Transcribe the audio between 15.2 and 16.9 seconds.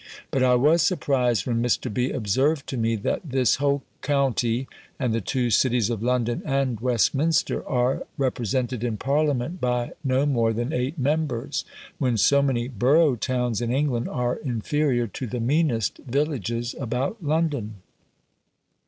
the meanest villages